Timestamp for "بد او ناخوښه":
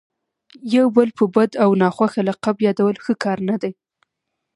1.35-2.21